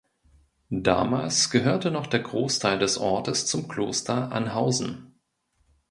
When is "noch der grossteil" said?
1.91-2.79